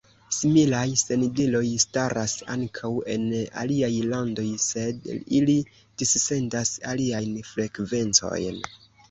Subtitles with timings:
[0.35, 3.27] Similaj sendiloj staras ankaŭ en
[3.65, 5.07] aliaj landoj, sed
[5.41, 8.61] ili dissendas aliajn frekvencojn.